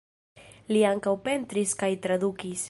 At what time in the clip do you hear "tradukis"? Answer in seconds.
2.07-2.59